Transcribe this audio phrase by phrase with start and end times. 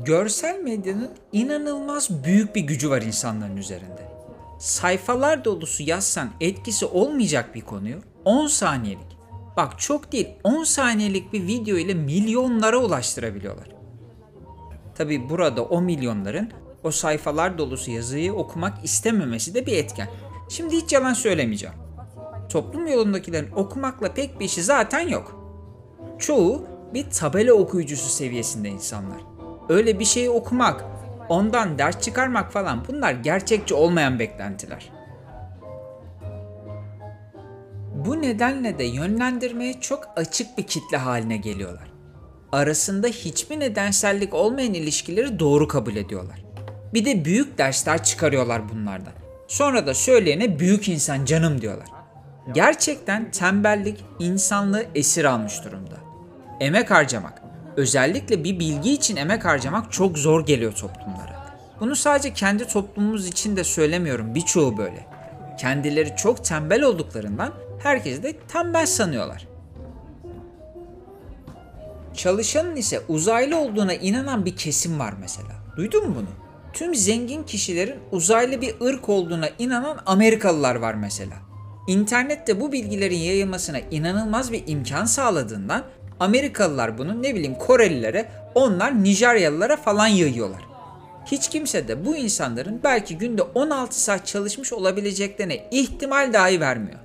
[0.00, 4.12] Görsel medyanın inanılmaz büyük bir gücü var insanların üzerinde.
[4.58, 9.18] Sayfalar dolusu yazsan etkisi olmayacak bir konuyu 10 saniyelik,
[9.56, 13.68] bak çok değil 10 saniyelik bir video ile milyonlara ulaştırabiliyorlar.
[14.94, 16.50] Tabi burada o milyonların
[16.84, 20.08] o sayfalar dolusu yazıyı okumak istememesi de bir etken.
[20.48, 21.76] Şimdi hiç yalan söylemeyeceğim.
[22.48, 25.42] Toplum yolundakilerin okumakla pek bir işi zaten yok.
[26.18, 26.64] Çoğu
[26.94, 29.31] bir tabela okuyucusu seviyesinde insanlar.
[29.72, 30.84] Öyle bir şeyi okumak,
[31.28, 34.92] ondan ders çıkarmak falan bunlar gerçekçi olmayan beklentiler.
[37.94, 41.92] Bu nedenle de yönlendirmeye çok açık bir kitle haline geliyorlar.
[42.52, 46.44] Arasında hiçbir nedensellik olmayan ilişkileri doğru kabul ediyorlar.
[46.94, 49.12] Bir de büyük dersler çıkarıyorlar bunlardan.
[49.48, 51.88] Sonra da söyleyene büyük insan canım diyorlar.
[52.54, 55.96] Gerçekten tembellik insanlığı esir almış durumda.
[56.60, 57.41] Emek harcamak,
[57.76, 61.42] özellikle bir bilgi için emek harcamak çok zor geliyor toplumlara.
[61.80, 65.06] Bunu sadece kendi toplumumuz için de söylemiyorum, birçoğu böyle.
[65.60, 69.48] Kendileri çok tembel olduklarından herkes de tembel sanıyorlar.
[72.14, 75.52] Çalışanın ise uzaylı olduğuna inanan bir kesim var mesela.
[75.76, 76.28] Duydun mu bunu?
[76.72, 81.34] Tüm zengin kişilerin uzaylı bir ırk olduğuna inanan Amerikalılar var mesela.
[81.88, 85.84] İnternette bu bilgilerin yayılmasına inanılmaz bir imkan sağladığından
[86.22, 90.62] Amerikalılar bunu ne bileyim Korelilere, onlar Nijeryalılara falan yayıyorlar.
[91.26, 96.98] Hiç kimse de bu insanların belki günde 16 saat çalışmış olabileceklerine ihtimal dahi vermiyor.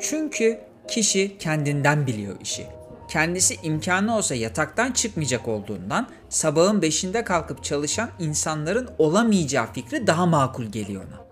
[0.00, 2.66] Çünkü kişi kendinden biliyor işi.
[3.08, 10.64] Kendisi imkanı olsa yataktan çıkmayacak olduğundan sabahın 5'inde kalkıp çalışan insanların olamayacağı fikri daha makul
[10.64, 11.24] geliyor ona.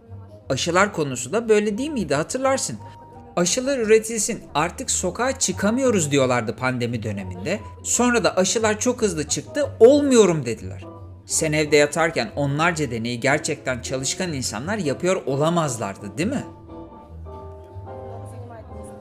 [0.51, 2.79] Aşılar konusu da böyle değil miydi hatırlarsın.
[3.37, 7.61] Aşılar üretilsin artık sokağa çıkamıyoruz diyorlardı pandemi döneminde.
[7.83, 10.85] Sonra da aşılar çok hızlı çıktı olmuyorum dediler.
[11.27, 16.45] Sen evde yatarken onlarca deneyi gerçekten çalışkan insanlar yapıyor olamazlardı değil mi?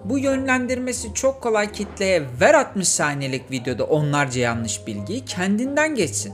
[0.06, 6.33] Bu yönlendirmesi çok kolay kitleye ver 60 saniyelik videoda onlarca yanlış bilgiyi kendinden geçsin.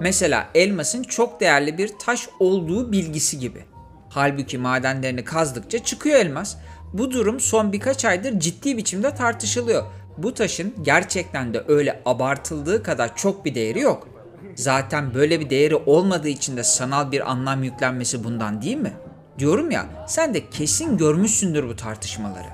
[0.00, 3.64] Mesela elmasın çok değerli bir taş olduğu bilgisi gibi.
[4.08, 6.56] Halbuki madenlerini kazdıkça çıkıyor elmas.
[6.92, 9.84] Bu durum son birkaç aydır ciddi biçimde tartışılıyor.
[10.18, 14.08] Bu taşın gerçekten de öyle abartıldığı kadar çok bir değeri yok.
[14.54, 18.92] Zaten böyle bir değeri olmadığı için de sanal bir anlam yüklenmesi bundan değil mi?
[19.38, 22.48] Diyorum ya sen de kesin görmüşsündür bu tartışmaları.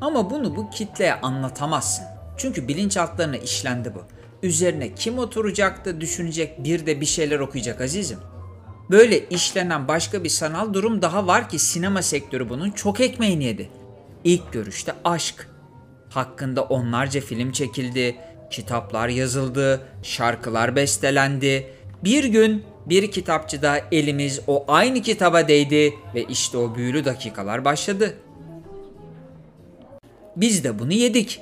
[0.00, 2.04] Ama bunu bu kitleye anlatamazsın.
[2.36, 4.02] Çünkü bilinçaltlarına işlendi bu.
[4.42, 8.18] Üzerine kim oturacak da düşünecek bir de bir şeyler okuyacak azizim.
[8.90, 13.70] Böyle işlenen başka bir sanal durum daha var ki sinema sektörü bunun çok ekmeğini yedi.
[14.24, 15.48] İlk görüşte aşk.
[16.10, 18.16] Hakkında onlarca film çekildi,
[18.50, 21.70] kitaplar yazıldı, şarkılar bestelendi.
[22.04, 28.14] Bir gün bir kitapçıda elimiz o aynı kitaba değdi ve işte o büyülü dakikalar başladı.
[30.36, 31.40] Biz de bunu yedik.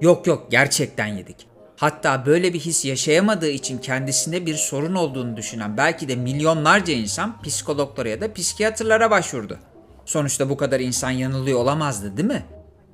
[0.00, 1.49] Yok yok gerçekten yedik.
[1.80, 7.42] Hatta böyle bir his yaşayamadığı için kendisinde bir sorun olduğunu düşünen belki de milyonlarca insan
[7.42, 9.58] psikologlara ya da psikiyatrlara başvurdu.
[10.04, 12.44] Sonuçta bu kadar insan yanılıyor olamazdı değil mi?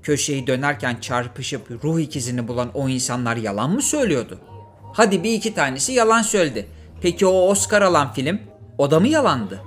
[0.03, 4.39] Köşeyi dönerken çarpışıp ruh ikizini bulan o insanlar yalan mı söylüyordu?
[4.93, 6.67] Hadi bir iki tanesi yalan söyledi.
[7.01, 8.41] Peki o Oscar alan film
[8.79, 9.63] o da mı yalandı?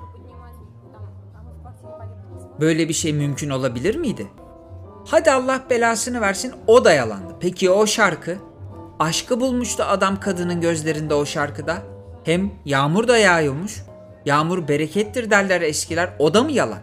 [2.61, 4.27] Böyle bir şey mümkün olabilir miydi?
[5.07, 7.35] Hadi Allah belasını versin o da yalandı.
[7.39, 8.48] Peki o şarkı?
[8.99, 11.83] Aşkı bulmuştu adam kadının gözlerinde o şarkıda.
[12.23, 13.83] Hem yağmur da yağıyormuş.
[14.25, 16.09] Yağmur berekettir derler eskiler.
[16.19, 16.79] O da mı yalan?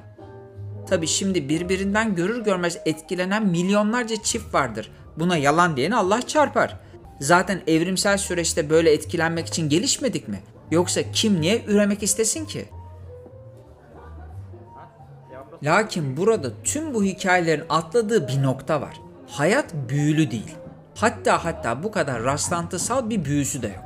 [0.89, 4.91] Tabi şimdi birbirinden görür görmez etkilenen milyonlarca çift vardır.
[5.17, 6.77] Buna yalan diyeni Allah çarpar.
[7.21, 10.41] Zaten evrimsel süreçte böyle etkilenmek için gelişmedik mi?
[10.71, 12.69] Yoksa kim niye üremek istesin ki?
[15.63, 18.97] Lakin burada tüm bu hikayelerin atladığı bir nokta var.
[19.29, 20.57] Hayat büyülü değil.
[20.97, 23.85] Hatta hatta bu kadar rastlantısal bir büyüsü de yok.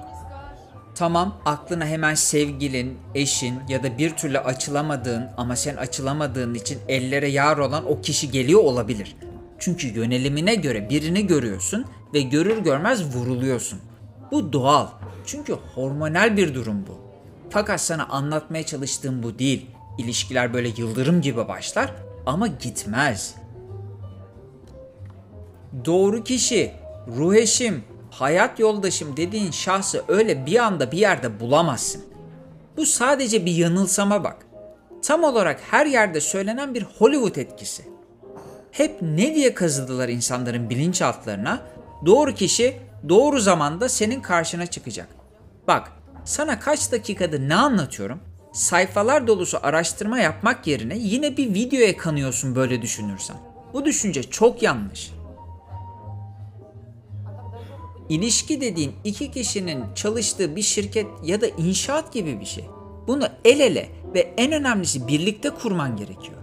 [0.95, 7.29] Tamam aklına hemen sevgilin, eşin ya da bir türlü açılamadığın ama sen açılamadığın için ellere
[7.29, 9.17] yar olan o kişi geliyor olabilir.
[9.59, 11.85] Çünkü yönelimine göre birini görüyorsun
[12.15, 13.79] ve görür görmez vuruluyorsun.
[14.31, 14.87] Bu doğal.
[15.27, 16.99] Çünkü hormonal bir durum bu.
[17.51, 19.67] Fakat sana anlatmaya çalıştığım bu değil.
[19.99, 21.95] İlişkiler böyle yıldırım gibi başlar
[22.27, 23.35] ama gitmez.
[25.85, 26.73] Doğru kişi,
[27.17, 32.03] ruh eşim, hayat yoldaşım dediğin şahsı öyle bir anda bir yerde bulamazsın.
[32.77, 34.47] Bu sadece bir yanılsama bak.
[35.03, 37.83] Tam olarak her yerde söylenen bir Hollywood etkisi.
[38.71, 41.61] hep ne diye kazıdılar insanların bilinçaltlarına?
[42.07, 42.77] Doğru kişi
[43.09, 45.09] doğru zamanda senin karşına çıkacak.
[45.69, 45.93] Bak,
[46.25, 48.21] sana kaç dakikada ne anlatıyorum?
[48.53, 53.37] Sayfalar dolusu araştırma yapmak yerine yine bir videoya kanıyorsun böyle düşünürsen.
[53.73, 55.11] Bu düşünce çok yanlış.
[58.11, 62.65] İlişki dediğin iki kişinin çalıştığı bir şirket ya da inşaat gibi bir şey.
[63.07, 66.39] Bunu el ele ve en önemlisi birlikte kurman gerekiyor.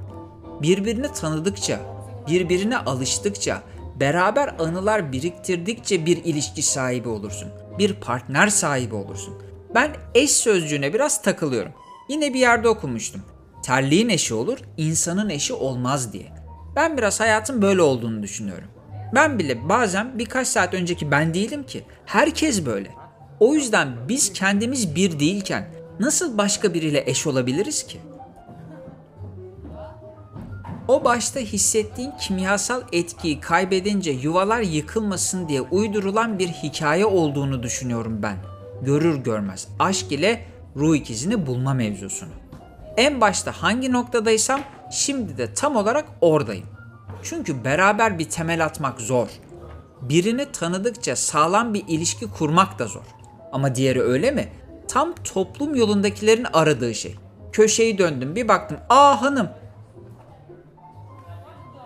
[0.62, 1.80] Birbirini tanıdıkça,
[2.28, 3.64] birbirine alıştıkça,
[4.00, 7.50] beraber anılar biriktirdikçe bir ilişki sahibi olursun.
[7.80, 9.34] Bir partner sahibi olursun.
[9.76, 11.72] Ben eş sözcüğüne biraz takılıyorum.
[12.10, 13.22] Yine bir yerde okumuştum.
[13.64, 16.34] Terliğin eşi olur, insanın eşi olmaz diye.
[16.76, 18.68] Ben biraz hayatın böyle olduğunu düşünüyorum.
[19.14, 21.84] Ben bile bazen birkaç saat önceki ben değilim ki.
[22.06, 22.90] Herkes böyle.
[23.40, 25.68] O yüzden biz kendimiz bir değilken
[26.00, 28.00] nasıl başka biriyle eş olabiliriz ki?
[30.88, 38.36] O başta hissettiğin kimyasal etkiyi kaybedince yuvalar yıkılmasın diye uydurulan bir hikaye olduğunu düşünüyorum ben.
[38.82, 40.46] Görür görmez aşk ile
[40.76, 42.30] ruh ikizini bulma mevzusunu.
[42.98, 44.62] En başta hangi noktadaysam
[44.92, 46.77] şimdi de tam olarak oradayım.
[47.24, 49.28] Çünkü beraber bir temel atmak zor.
[50.02, 53.06] Birini tanıdıkça sağlam bir ilişki kurmak da zor.
[53.52, 54.48] Ama diğeri öyle mi?
[54.88, 57.16] Tam toplum yolundakilerin aradığı şey.
[57.52, 58.78] Köşeyi döndüm bir baktım.
[58.90, 59.50] Aa hanım.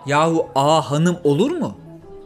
[0.06, 1.76] Yahu aa hanım olur mu?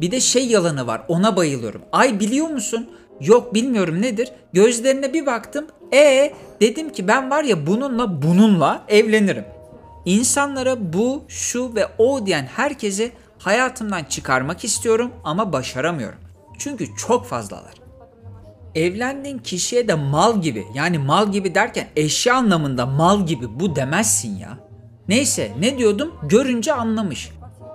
[0.00, 1.82] Bir de şey yalanı var ona bayılıyorum.
[1.92, 2.90] Ay biliyor musun?
[3.20, 4.32] Yok bilmiyorum nedir?
[4.52, 5.66] Gözlerine bir baktım.
[5.92, 9.44] E dedim ki ben var ya bununla bununla evlenirim.
[10.06, 16.18] İnsanlara bu, şu ve o diyen herkesi hayatımdan çıkarmak istiyorum ama başaramıyorum.
[16.58, 17.74] Çünkü çok fazlalar.
[18.74, 24.36] Evlendiğin kişiye de mal gibi yani mal gibi derken eşya anlamında mal gibi bu demezsin
[24.36, 24.58] ya.
[25.08, 27.30] Neyse ne diyordum görünce anlamış.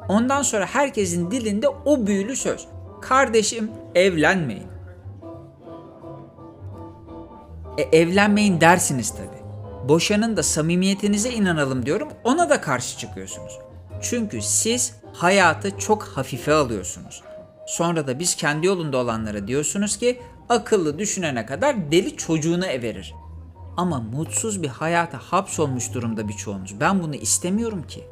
[0.09, 2.67] Ondan sonra herkesin dilinde o büyülü söz.
[3.01, 4.67] Kardeşim evlenmeyin.
[7.77, 9.40] E, evlenmeyin dersiniz tabi.
[9.87, 13.59] Boşanın da samimiyetinize inanalım diyorum ona da karşı çıkıyorsunuz.
[14.01, 17.23] Çünkü siz hayatı çok hafife alıyorsunuz.
[17.67, 23.13] Sonra da biz kendi yolunda olanlara diyorsunuz ki akıllı düşünene kadar deli çocuğunu everir.
[23.77, 26.79] Ama mutsuz bir hayata hapsolmuş durumda birçoğunuz.
[26.79, 28.03] Ben bunu istemiyorum ki.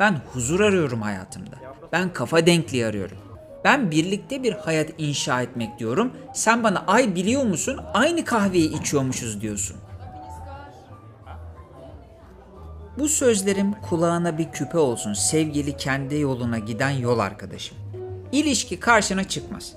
[0.00, 1.56] Ben huzur arıyorum hayatımda.
[1.92, 3.18] Ben kafa denkliği arıyorum.
[3.64, 6.12] Ben birlikte bir hayat inşa etmek diyorum.
[6.34, 7.80] Sen bana ay biliyor musun?
[7.94, 9.76] Aynı kahveyi içiyormuşuz diyorsun.
[12.98, 17.76] Bu sözlerim kulağına bir küpe olsun sevgili kendi yoluna giden yol arkadaşım.
[18.32, 19.72] İlişki karşına çıkmaz.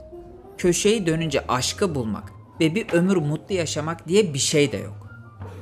[0.57, 5.10] Köşeyi dönünce aşkı bulmak ve bir ömür mutlu yaşamak diye bir şey de yok.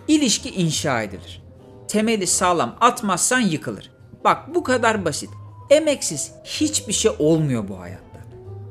[0.07, 1.43] İlişki inşa edilir.
[1.87, 3.91] Temeli sağlam atmazsan yıkılır.
[4.23, 5.29] Bak bu kadar basit.
[5.69, 8.19] Emeksiz hiçbir şey olmuyor bu hayatta.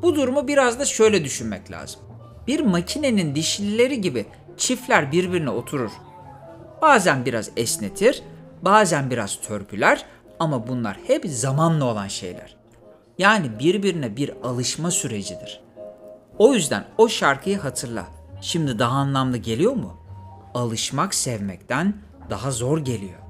[0.02, 2.00] Bu durumu biraz da şöyle düşünmek lazım.
[2.46, 5.90] Bir makinenin dişlileri gibi çiftler birbirine oturur.
[6.82, 8.22] Bazen biraz esnetir,
[8.62, 10.04] bazen biraz törpüler
[10.38, 12.56] ama bunlar hep zamanla olan şeyler.
[13.18, 15.60] Yani birbirine bir alışma sürecidir.
[16.38, 18.06] O yüzden o şarkıyı hatırla.
[18.40, 19.96] Şimdi daha anlamlı geliyor mu?
[20.54, 21.94] Alışmak sevmekten
[22.30, 23.25] daha zor geliyor.